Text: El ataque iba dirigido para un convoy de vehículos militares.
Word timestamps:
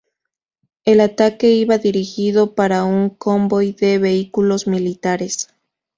El 0.83 0.99
ataque 0.99 1.51
iba 1.53 1.77
dirigido 1.77 2.55
para 2.55 2.85
un 2.85 3.11
convoy 3.11 3.73
de 3.73 3.99
vehículos 3.99 4.65
militares. 4.65 5.47